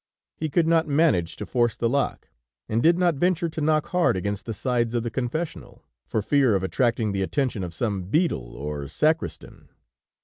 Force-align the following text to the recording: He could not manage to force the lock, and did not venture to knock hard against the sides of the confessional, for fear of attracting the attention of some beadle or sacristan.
He 0.35 0.49
could 0.49 0.65
not 0.65 0.87
manage 0.87 1.35
to 1.35 1.45
force 1.45 1.75
the 1.75 1.87
lock, 1.87 2.27
and 2.67 2.81
did 2.81 2.97
not 2.97 3.13
venture 3.17 3.49
to 3.49 3.61
knock 3.61 3.89
hard 3.89 4.17
against 4.17 4.47
the 4.47 4.53
sides 4.55 4.95
of 4.95 5.03
the 5.03 5.11
confessional, 5.11 5.83
for 6.07 6.23
fear 6.23 6.55
of 6.55 6.63
attracting 6.63 7.11
the 7.11 7.21
attention 7.21 7.63
of 7.63 7.71
some 7.71 8.05
beadle 8.05 8.55
or 8.55 8.87
sacristan. 8.87 9.69